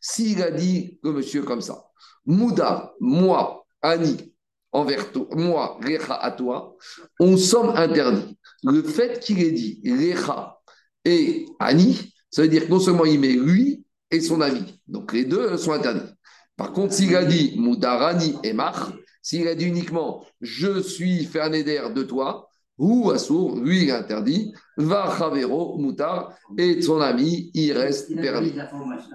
S'il 0.00 0.42
a 0.42 0.50
dit 0.50 0.98
le 1.02 1.12
monsieur 1.12 1.42
comme 1.42 1.62
ça, 1.62 1.84
Mouda, 2.26 2.92
moi, 3.00 3.64
Ani, 3.82 4.34
envers 4.72 5.12
toi, 5.12 5.26
moi, 5.32 5.78
Recha 5.82 6.14
à 6.14 6.30
toi, 6.30 6.76
on 7.20 7.36
sommes 7.36 7.70
interdits. 7.76 8.38
Le 8.62 8.82
fait 8.82 9.20
qu'il 9.20 9.42
ait 9.42 9.52
dit 9.52 9.82
Recha 9.84 10.58
et 11.04 11.46
Ani, 11.58 12.12
ça 12.30 12.42
veut 12.42 12.48
dire 12.48 12.66
que 12.66 12.70
non 12.70 12.80
seulement 12.80 13.04
il 13.04 13.20
met 13.20 13.32
lui 13.32 13.83
et 14.14 14.20
son 14.20 14.40
ami. 14.40 14.80
Donc 14.86 15.12
les 15.12 15.24
deux 15.24 15.56
sont 15.56 15.72
interdits. 15.72 16.12
Par 16.56 16.72
contre, 16.72 16.94
s'il 16.94 17.16
a 17.16 17.24
dit 17.24 17.54
Moudarani 17.56 18.36
et 18.44 18.52
Mach, 18.52 18.76
s'il 19.20 19.48
a 19.48 19.54
dit 19.56 19.66
uniquement 19.66 20.24
je 20.40 20.80
suis 20.80 21.24
Ferneder 21.24 21.82
de 21.94 22.04
toi, 22.04 22.48
ou 22.78 23.10
Assour, 23.10 23.56
lui 23.56 23.82
il 23.82 23.88
est 23.88 23.92
interdit, 23.92 24.52
va 24.76 25.14
Chavero, 25.16 25.78
Moutar, 25.78 26.34
et 26.58 26.82
son 26.82 27.00
ami, 27.00 27.50
il 27.54 27.72
reste 27.72 28.14
permis. 28.14 28.52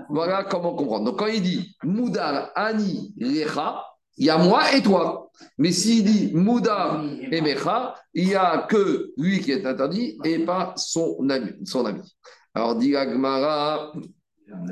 Voilà 0.10 0.44
comment 0.44 0.76
comprendre. 0.76 1.06
Donc 1.06 1.20
quand 1.20 1.28
il 1.28 1.42
dit 1.42 1.76
Moudar, 1.84 2.52
Ani, 2.56 3.14
Lecha, 3.18 3.84
il 4.18 4.26
y 4.26 4.30
a 4.30 4.38
moi 4.38 4.74
et 4.76 4.82
toi. 4.82 5.30
Mais 5.58 5.72
s'il 5.72 6.04
dit 6.04 6.32
Moudar 6.34 7.04
et 7.32 7.42
Mecha, 7.42 7.96
il 8.14 8.28
n'y 8.28 8.36
a 8.36 8.66
que 8.70 9.12
lui 9.18 9.40
qui 9.40 9.52
est 9.52 9.66
interdit 9.66 10.18
et 10.26 10.40
pas 10.40 10.74
son 10.76 11.18
ami. 11.30 11.52
Son 11.66 11.86
ami. 11.86 12.02
Alors, 12.54 12.76
dit 12.76 12.96
Agmara, 12.96 13.94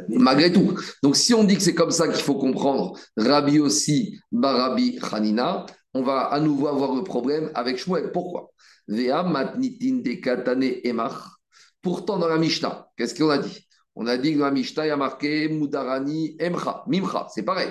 malgré 0.09 0.51
tout. 0.51 0.79
Donc, 1.03 1.15
si 1.15 1.33
on 1.33 1.43
dit 1.43 1.55
que 1.55 1.61
c'est 1.61 1.75
comme 1.75 1.91
ça 1.91 2.07
qu'il 2.07 2.23
faut 2.23 2.35
comprendre 2.35 2.97
Rabbi 3.15 3.59
aussi, 3.59 4.19
Barabi, 4.31 4.99
Hanina, 5.11 5.65
on 5.93 6.03
va 6.03 6.27
à 6.27 6.39
nouveau 6.39 6.67
avoir 6.67 6.95
le 6.95 7.03
problème 7.03 7.51
avec 7.55 7.77
Shmuel. 7.77 8.11
Pourquoi? 8.11 8.51
Pourtant, 11.81 12.19
dans 12.19 12.27
la 12.27 12.37
Mishnah, 12.37 12.87
qu'est-ce 12.97 13.15
qu'on 13.15 13.29
a 13.29 13.37
dit? 13.37 13.67
On 13.95 14.07
a 14.07 14.17
dit 14.17 14.33
que 14.33 14.39
dans 14.39 14.45
la 14.45 14.51
Mishnah, 14.51 14.85
il 14.85 14.89
y 14.89 14.91
a 14.91 14.97
marqué 14.97 15.49
Mudarani 15.49 16.37
emcha, 16.39 16.83
mimcha, 16.87 17.27
c'est 17.33 17.43
pareil. 17.43 17.69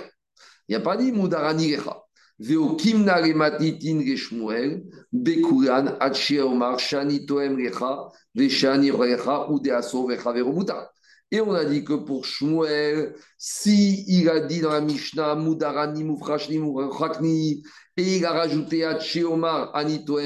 Il 0.69 0.73
n'y 0.73 0.77
a 0.77 0.81
pas 0.81 0.97
dit 0.97 1.13
Mudarani 1.13 1.77
recha. 1.77 2.03
Veokimna 2.39 3.21
le 3.21 3.33
matnitin 3.33 4.01
ge 4.05 4.17
Shmuel, 4.17 4.85
bekuran, 5.13 5.97
atche 6.01 6.41
omar, 6.41 6.79
shani 6.79 7.25
toem 7.25 7.57
recha, 7.57 8.09
veshani 8.35 8.91
recha, 8.91 9.51
ou 9.51 9.61
de 9.61 9.71
aso 9.71 10.07
recha 10.07 10.33
veromuta. 10.33 10.91
Et 11.33 11.41
on 11.41 11.53
a 11.53 11.65
dit 11.65 11.85
que 11.85 11.95
pour 11.95 12.25
Shmuel, 12.25 13.15
si 13.37 14.05
il 14.07 14.29
a 14.29 14.41
dit 14.41 14.61
dans 14.61 14.71
la 14.71 14.81
Mishnah, 14.81 15.35
Mudarani, 15.35 16.05
Mufrashni, 16.05 16.59
Mufrakni, 16.59 17.63
et 17.97 18.17
il 18.17 18.25
a 18.25 18.33
rajouté 18.33 18.85
à 18.85 18.99
Tcheomar 19.01 19.75
Anito 19.75 20.19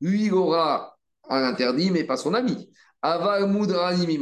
lui 0.00 0.24
il 0.26 0.34
aura 0.34 0.96
un 1.28 1.42
interdit, 1.42 1.90
mais 1.90 2.04
pas 2.04 2.16
son 2.16 2.34
ami. 2.34 2.70
Aval 3.02 3.46
Moudrani 3.46 4.18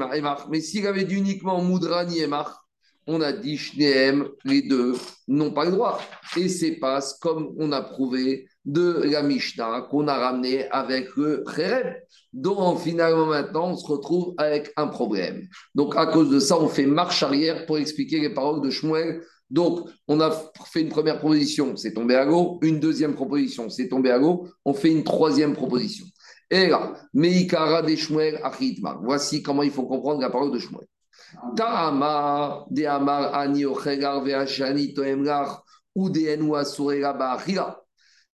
Mais 0.50 0.60
s'il 0.60 0.86
avait 0.86 1.04
dit 1.04 1.16
uniquement 1.16 1.62
Moudrani 1.62 2.20
Emar, 2.20 2.66
on 3.06 3.20
a 3.20 3.32
dit 3.32 3.56
Shneem, 3.56 4.28
les 4.44 4.62
deux 4.62 4.96
n'ont 5.28 5.52
pas 5.52 5.64
le 5.64 5.72
droit. 5.72 6.00
Et 6.36 6.48
c'est 6.48 6.76
pas 6.76 7.00
comme 7.20 7.54
on 7.58 7.72
a 7.72 7.82
prouvé 7.82 8.46
de 8.64 9.02
la 9.04 9.22
Mishnah 9.22 9.82
qu'on 9.90 10.08
a 10.08 10.14
ramené 10.14 10.68
avec 10.70 11.14
le 11.16 11.44
Khereb. 11.44 11.96
Donc 12.32 12.80
finalement 12.80 13.26
maintenant 13.26 13.70
on 13.70 13.76
se 13.76 13.86
retrouve 13.86 14.34
avec 14.38 14.72
un 14.76 14.86
problème. 14.86 15.46
Donc 15.74 15.96
à 15.96 16.06
cause 16.06 16.30
de 16.30 16.40
ça, 16.40 16.58
on 16.58 16.68
fait 16.68 16.86
marche 16.86 17.22
arrière 17.22 17.66
pour 17.66 17.78
expliquer 17.78 18.20
les 18.20 18.30
paroles 18.30 18.62
de 18.62 18.70
Shmuel 18.70 19.22
donc, 19.50 19.88
on 20.08 20.20
a 20.20 20.30
fait 20.64 20.80
une 20.80 20.88
première 20.88 21.18
proposition, 21.18 21.76
c'est 21.76 21.92
tombé 21.92 22.16
à 22.16 22.26
go. 22.26 22.58
Une 22.62 22.80
deuxième 22.80 23.14
proposition, 23.14 23.68
c'est 23.68 23.88
tombé 23.88 24.10
à 24.10 24.18
go. 24.18 24.48
On 24.64 24.74
fait 24.74 24.90
une 24.90 25.04
troisième 25.04 25.54
proposition. 25.54 26.06
Et 26.50 26.66
là, 26.68 26.94
Meikara 27.12 27.82
de 27.82 27.94
Shmuel 27.94 28.40
Achitma. 28.42 28.98
Voici 29.02 29.42
comment 29.42 29.62
il 29.62 29.70
faut 29.70 29.86
comprendre 29.86 30.20
la 30.20 30.30
parole 30.30 30.50
de 30.50 30.58
Shmuel. 30.58 30.86
De 31.54 31.62
Amar 32.84 33.34
Ani 33.34 34.94
Toemgar 34.94 35.64
ou 35.94 36.10
de 36.10 36.20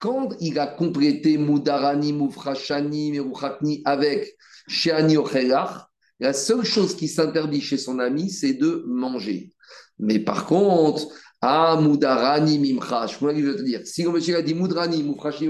Quand 0.04 0.34
il 0.38 0.58
a 0.58 0.66
complété 0.66 1.38
Mudarani, 1.38 2.12
Mufrashani, 2.12 3.10
Meruchatni 3.12 3.80
avec 3.86 4.36
Shani 4.68 5.16
Ochegar, 5.16 5.90
la 6.20 6.34
seule 6.34 6.62
chose 6.62 6.94
qui 6.94 7.08
s'interdit 7.08 7.62
chez 7.62 7.78
son 7.78 7.98
ami, 7.98 8.28
c'est 8.28 8.52
de 8.52 8.84
manger. 8.86 9.54
Mais 9.98 10.18
par 10.18 10.44
contre, 10.44 11.08
ah, 11.40 11.78
Moudarani 11.80 12.58
Mimcha, 12.58 13.06
je 13.06 13.16
veux 13.24 13.56
te 13.56 13.62
dire, 13.62 13.80
si 13.86 14.02
le 14.02 14.10
monsieur 14.10 14.36
a 14.36 14.42
dit 14.42 14.52
Moudrani, 14.52 15.02
Moufrashi, 15.02 15.48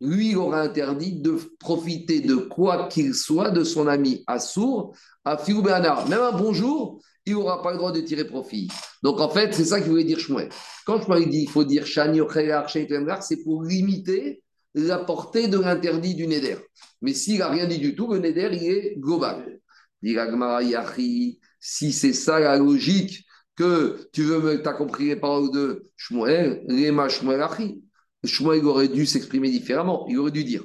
lui, 0.00 0.30
il 0.30 0.36
aura 0.36 0.60
interdit 0.60 1.20
de 1.20 1.36
profiter 1.58 2.20
de 2.20 2.36
quoi 2.36 2.86
qu'il 2.86 3.12
soit 3.12 3.50
de 3.50 3.64
son 3.64 3.88
ami 3.88 4.22
Assour, 4.28 4.94
à 5.24 5.36
Fiou 5.36 5.62
Même 5.62 5.84
un 5.84 6.38
bonjour, 6.38 7.02
il 7.28 7.34
n'aura 7.34 7.62
pas 7.62 7.72
le 7.72 7.78
droit 7.78 7.92
de 7.92 8.00
tirer 8.00 8.24
profit. 8.24 8.68
Donc 9.02 9.20
en 9.20 9.28
fait, 9.28 9.54
c'est 9.54 9.64
ça 9.64 9.80
qu'il 9.80 9.90
voulait 9.90 10.04
dire 10.04 10.18
Shmuel. 10.18 10.48
Quand 10.86 11.02
Shmuel 11.02 11.28
dit 11.28 11.40
qu'il 11.40 11.50
faut 11.50 11.64
dire 11.64 11.86
Shani 11.86 12.20
c'est 13.20 13.42
pour 13.44 13.62
limiter 13.62 14.42
la 14.74 14.98
portée 14.98 15.48
de 15.48 15.58
l'interdit 15.58 16.14
du 16.14 16.26
Neder. 16.26 16.56
Mais 17.02 17.14
s'il 17.14 17.38
n'a 17.38 17.48
rien 17.48 17.66
dit 17.66 17.78
du 17.78 17.94
tout, 17.94 18.12
le 18.12 18.18
Neder, 18.18 18.50
il 18.52 18.62
est 18.64 18.96
global. 18.98 19.60
Si 21.60 21.92
c'est 21.92 22.12
ça 22.12 22.38
la 22.38 22.56
logique, 22.56 23.24
que 23.56 24.08
tu 24.12 24.22
veux 24.22 24.40
me, 24.40 24.68
as 24.68 24.72
compris 24.72 25.06
les 25.06 25.16
paroles 25.16 25.50
de 25.50 25.90
Shmuel, 25.96 26.62
Lema 26.68 27.08
Shmuel 27.08 27.42
Achi. 27.42 27.82
Aurait 28.44 28.88
dû 28.88 29.06
s'exprimer 29.06 29.50
différemment. 29.50 30.06
Il 30.08 30.18
aurait 30.18 30.30
dû 30.30 30.44
dire 30.44 30.64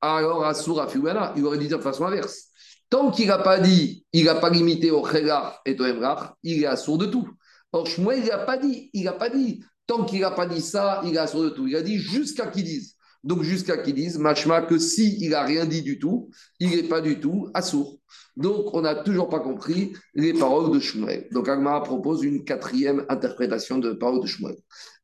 alors 0.00 0.44
Asura 0.44 0.88
il 1.36 1.44
aurait 1.44 1.58
dû 1.58 1.66
dire 1.66 1.78
de 1.78 1.82
façon 1.82 2.04
inverse. 2.04 2.48
Tant 2.90 3.10
qu'il 3.10 3.28
n'a 3.28 3.38
pas 3.38 3.58
dit, 3.58 4.04
il 4.12 4.24
n'a 4.24 4.34
pas 4.36 4.50
limité 4.50 4.90
au 4.90 5.04
Chegar 5.04 5.60
et 5.64 5.78
au 5.78 5.84
Emrach, 5.84 6.34
il 6.42 6.62
est 6.62 6.66
assourd 6.66 6.98
de 6.98 7.06
tout. 7.06 7.28
Or, 7.72 7.86
Shmuel, 7.86 8.20
il 8.20 8.28
n'a 8.28 8.38
pas 8.38 8.56
dit, 8.56 8.90
il 8.92 9.04
n'a 9.04 9.12
pas 9.12 9.30
dit. 9.30 9.64
Tant 9.86 10.04
qu'il 10.04 10.20
n'a 10.20 10.30
pas 10.30 10.46
dit 10.46 10.60
ça, 10.60 11.02
il 11.04 11.14
est 11.14 11.18
assourd 11.18 11.42
de 11.42 11.50
tout. 11.50 11.66
Il 11.66 11.76
a 11.76 11.82
dit 11.82 11.98
jusqu'à 11.98 12.46
qu'il 12.46 12.64
dise. 12.64 12.94
Donc, 13.24 13.42
jusqu'à 13.42 13.78
qu'ils 13.78 13.94
disent, 13.94 14.18
Machma, 14.18 14.62
que 14.62 14.78
s'il 14.78 15.22
il 15.22 15.30
n'a 15.30 15.42
rien 15.42 15.64
dit 15.64 15.82
du 15.82 15.98
tout, 15.98 16.30
il 16.60 16.70
n'est 16.70 16.82
pas 16.84 17.00
du 17.00 17.20
tout 17.20 17.48
assourd. 17.54 17.98
Donc, 18.36 18.74
on 18.74 18.82
n'a 18.82 18.96
toujours 18.96 19.28
pas 19.28 19.40
compris 19.40 19.94
les 20.14 20.34
paroles 20.34 20.70
de 20.72 20.78
Shmuel. 20.78 21.28
Donc, 21.32 21.48
Agmara 21.48 21.82
propose 21.82 22.22
une 22.22 22.44
quatrième 22.44 23.06
interprétation 23.08 23.78
de 23.78 23.92
paroles 23.92 24.20
de 24.20 24.26
Shmuel. 24.26 24.56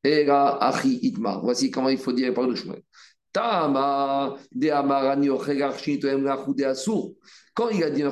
Et 0.05 0.25
là, 0.25 0.59
Achi. 0.61 1.15
Voici 1.43 1.71
comment 1.71 1.89
il 1.89 1.99
faut 1.99 2.13
dire 2.13 2.29
les 2.29 2.35
paroles 2.35 2.51
de 2.51 2.57
Shmuel. 2.57 2.83
Tama 3.33 4.37
de 4.53 4.69
Amarani 4.69 5.29
de 5.29 6.65
Assour. 6.65 7.15
Quand 7.55 7.69
il 7.69 7.83
a 7.83 7.91
dit 7.91 8.05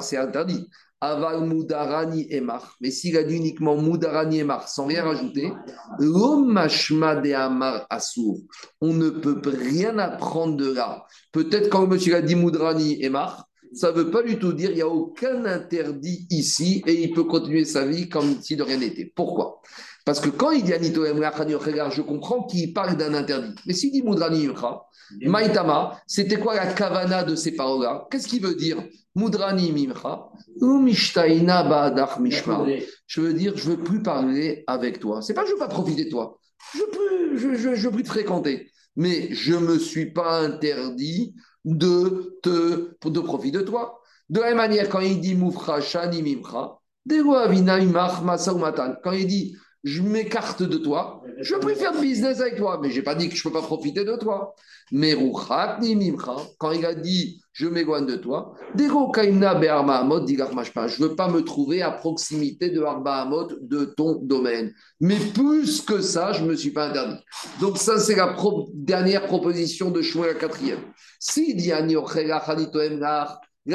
c'est 0.00 0.16
interdit. 0.16 0.68
Aval 1.00 1.46
Moudarani 1.46 2.26
Emar. 2.30 2.76
Mais 2.80 2.90
s'il 2.90 3.16
a 3.18 3.22
dit 3.22 3.36
uniquement 3.36 3.76
Moudarani 3.76 4.38
Emar 4.40 4.66
sans 4.68 4.86
rien 4.86 5.04
rajouter, 5.04 5.52
L'omashma 5.98 7.16
de 7.16 7.32
Amar 7.32 7.86
Assour. 7.90 8.38
On 8.80 8.94
ne 8.94 9.10
peut 9.10 9.40
rien 9.44 9.98
apprendre 9.98 10.56
de 10.56 10.72
là. 10.72 11.04
Peut-être 11.32 11.68
quand 11.68 11.82
le 11.82 11.88
monsieur 11.88 12.16
a 12.16 12.22
dit 12.22 12.34
Moudarani 12.34 13.02
Emar, 13.04 13.46
ça 13.74 13.92
ne 13.92 13.96
veut 13.96 14.10
pas 14.10 14.22
du 14.22 14.38
tout 14.38 14.52
dire 14.52 14.68
qu'il 14.68 14.76
n'y 14.76 14.82
a 14.82 14.88
aucun 14.88 15.44
interdit 15.44 16.26
ici 16.30 16.82
et 16.86 17.02
il 17.02 17.12
peut 17.12 17.24
continuer 17.24 17.64
sa 17.64 17.84
vie 17.84 18.08
comme 18.08 18.40
si 18.40 18.56
de 18.56 18.62
rien 18.62 18.78
n'était. 18.78 19.12
Pourquoi? 19.14 19.60
Parce 20.06 20.20
que 20.20 20.28
quand 20.30 20.52
il 20.52 20.62
dit 20.62 20.72
Anito 20.72 21.04
je 21.04 22.00
comprends 22.00 22.44
qu'il 22.44 22.72
parle 22.72 22.96
d'un 22.96 23.12
interdit. 23.12 23.52
Mais 23.66 23.74
s'il 23.74 23.90
dit 23.90 24.02
Moudrani 24.02 24.48
Maïtama, 25.22 26.00
c'était 26.06 26.38
quoi 26.38 26.54
la 26.54 26.72
kavana 26.72 27.24
de 27.24 27.34
ces 27.34 27.56
paroles-là? 27.56 28.06
Qu'est-ce 28.10 28.28
qu'il 28.28 28.40
veut 28.40 28.54
dire? 28.54 28.82
Mudrani 29.16 29.72
mimcha, 29.72 30.28
ou 30.60 30.78
mishtaina 30.78 31.64
ba'adach 31.64 32.20
mishma. 32.20 32.64
Je 33.08 33.20
veux 33.20 33.34
dire, 33.34 33.56
je 33.56 33.70
veux 33.70 33.78
plus 33.78 34.00
parler 34.00 34.62
avec 34.68 35.00
toi. 35.00 35.22
C'est 35.22 35.34
pas 35.34 35.44
je 35.44 35.52
veux 35.52 35.58
pas 35.58 35.66
profiter 35.68 36.04
de 36.04 36.10
toi. 36.10 36.38
Je 36.72 36.78
veux, 36.78 37.36
je, 37.36 37.54
je, 37.54 37.74
je 37.74 37.88
veux 37.88 37.94
plus 37.94 38.04
te 38.04 38.08
fréquenter. 38.08 38.70
Mais 38.94 39.34
je 39.34 39.54
me 39.54 39.76
suis 39.78 40.12
pas 40.12 40.40
interdit 40.40 41.34
de 41.64 42.38
te 42.42 43.08
de 43.08 43.20
profiter 43.20 43.58
de 43.58 43.62
toi. 43.62 44.00
De 44.28 44.38
la 44.38 44.48
même 44.48 44.58
manière, 44.58 44.88
quand 44.88 45.00
il 45.00 45.20
dit 45.20 45.34
moufra 45.34 45.80
shani 45.80 46.22
mimcha, 46.22 46.78
Quand 49.02 49.12
il 49.12 49.26
dit 49.26 49.56
je 49.86 50.02
m'écarte 50.02 50.62
de 50.64 50.76
toi, 50.78 51.22
je 51.38 51.54
de 51.54 52.00
business 52.00 52.40
avec 52.40 52.56
toi, 52.56 52.80
mais 52.82 52.90
je 52.90 52.96
n'ai 52.96 53.02
pas 53.02 53.14
dit 53.14 53.28
que 53.28 53.36
je 53.36 53.46
ne 53.46 53.52
peux 53.52 53.60
pas 53.60 53.64
profiter 53.64 54.04
de 54.04 54.16
toi. 54.16 54.52
Mais 54.90 55.16
quand 56.58 56.72
il 56.72 56.84
a 56.84 56.94
dit 56.94 57.40
je 57.52 57.68
m'éloigne 57.68 58.04
de 58.04 58.16
toi, 58.16 58.54
je 58.76 58.82
ne 58.82 58.88
veux 61.08 61.14
pas 61.14 61.28
me 61.28 61.42
trouver 61.42 61.82
à 61.82 61.92
proximité 61.92 62.70
de 62.70 62.82
Arba 62.82 63.30
de 63.60 63.84
ton 63.84 64.16
domaine. 64.16 64.74
Mais 65.00 65.18
plus 65.32 65.82
que 65.82 66.00
ça, 66.00 66.32
je 66.32 66.42
ne 66.42 66.48
me 66.48 66.56
suis 66.56 66.72
pas 66.72 66.88
interdit. 66.88 67.22
Donc, 67.60 67.78
ça, 67.78 68.00
c'est 68.00 68.16
la 68.16 68.34
dernière 68.74 69.26
proposition 69.26 69.92
de 69.92 70.02
Shmuel, 70.02 70.34
la 70.34 70.34
quatrième. 70.34 70.80
Si 71.20 71.54
dit 71.54 71.70
là, 71.70 71.86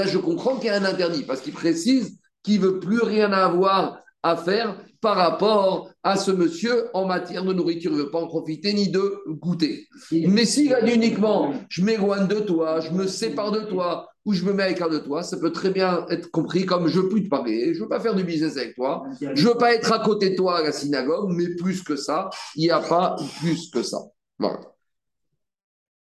je 0.06 0.18
comprends 0.18 0.58
qu'il 0.58 0.68
y 0.68 0.70
a 0.70 0.76
un 0.76 0.86
interdit 0.86 1.24
parce 1.24 1.40
qu'il 1.40 1.54
précise 1.54 2.18
qu'il 2.44 2.60
ne 2.60 2.66
veut 2.66 2.80
plus 2.80 3.02
rien 3.02 3.32
avoir 3.32 4.02
à 4.24 4.36
faire 4.36 4.78
par 5.02 5.16
rapport 5.16 5.90
à 6.04 6.16
ce 6.16 6.32
monsieur 6.32 6.90
en 6.94 7.06
matière 7.06 7.44
de 7.44 7.54
nourriture. 7.54 7.92
Il 7.92 7.98
ne 7.98 8.04
veut 8.04 8.12
pas 8.12 8.20
en 8.20 8.28
profiter 8.28 8.74
ni 8.74 8.90
de 8.90 9.24
goûter. 9.28 9.88
Mais 10.12 10.46
s'il 10.46 10.74
a 10.74 10.82
dit 10.82 10.94
uniquement 10.94 11.54
je 11.70 11.84
m'éloigne 11.84 12.28
de 12.28 12.40
toi, 12.40 12.80
je 12.80 12.92
me 12.92 13.08
sépare 13.08 13.52
de 13.52 13.62
toi 13.62 14.08
ou 14.26 14.34
je 14.34 14.46
me 14.46 14.54
mets 14.54 14.64
à 14.64 14.70
l'écart 14.70 14.90
de 14.90 15.00
toi, 15.00 15.24
ça 15.24 15.38
peut 15.38 15.52
très 15.52 15.72
bien 15.72 16.06
être 16.10 16.30
compris 16.30 16.66
comme 16.66 16.88
je 16.88 16.98
ne 16.98 17.04
veux 17.04 17.10
plus 17.10 17.24
te 17.24 17.30
parler, 17.30 17.74
je 17.74 17.80
ne 17.80 17.84
veux 17.84 17.90
pas 17.90 18.00
faire 18.00 18.14
du 18.14 18.24
business 18.24 18.56
avec 18.56 18.76
toi, 18.76 19.04
je 19.20 19.28
ne 19.28 19.50
veux 19.50 19.58
pas 19.58 19.74
être 19.74 19.92
à 19.92 20.00
côté 20.00 20.30
de 20.30 20.36
toi 20.36 20.60
à 20.60 20.64
la 20.64 20.72
synagogue, 20.72 21.32
mais 21.36 21.56
plus 21.56 21.82
que 21.82 21.96
ça, 21.96 22.30
il 22.56 22.62
n'y 22.62 22.70
a 22.70 22.80
pas 22.80 23.16
plus 23.40 23.72
que 23.72 23.82
ça. 23.82 23.98
Voilà. 24.38 24.60